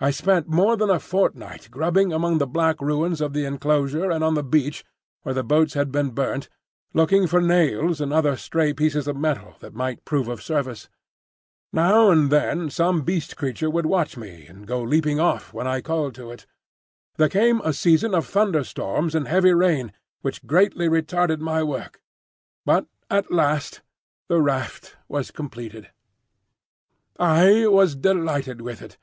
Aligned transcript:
I 0.00 0.10
spent 0.10 0.48
more 0.48 0.76
than 0.76 0.90
a 0.90 0.98
fortnight 0.98 1.68
grubbing 1.70 2.12
among 2.12 2.38
the 2.38 2.48
black 2.48 2.80
ruins 2.80 3.20
of 3.20 3.32
the 3.32 3.44
enclosure 3.44 4.10
and 4.10 4.24
on 4.24 4.34
the 4.34 4.42
beach 4.42 4.84
where 5.22 5.36
the 5.36 5.44
boats 5.44 5.74
had 5.74 5.92
been 5.92 6.10
burnt, 6.10 6.48
looking 6.92 7.28
for 7.28 7.40
nails 7.40 8.00
and 8.00 8.12
other 8.12 8.34
stray 8.36 8.72
pieces 8.72 9.06
of 9.06 9.14
metal 9.16 9.54
that 9.60 9.72
might 9.72 10.04
prove 10.04 10.26
of 10.26 10.42
service. 10.42 10.88
Now 11.72 12.10
and 12.10 12.28
then 12.28 12.70
some 12.70 13.02
Beast 13.02 13.36
creature 13.36 13.70
would 13.70 13.86
watch 13.86 14.16
me, 14.16 14.48
and 14.48 14.66
go 14.66 14.82
leaping 14.82 15.20
off 15.20 15.52
when 15.52 15.68
I 15.68 15.80
called 15.80 16.16
to 16.16 16.32
it. 16.32 16.44
There 17.16 17.28
came 17.28 17.60
a 17.60 17.72
season 17.72 18.16
of 18.16 18.26
thunder 18.26 18.64
storms 18.64 19.14
and 19.14 19.28
heavy 19.28 19.52
rain, 19.54 19.92
which 20.22 20.44
greatly 20.44 20.88
retarded 20.88 21.38
my 21.38 21.62
work; 21.62 22.02
but 22.66 22.88
at 23.08 23.30
last 23.30 23.80
the 24.26 24.40
raft 24.40 24.96
was 25.06 25.30
completed. 25.30 25.88
I 27.16 27.68
was 27.68 27.94
delighted 27.94 28.60
with 28.60 28.82
it. 28.82 28.98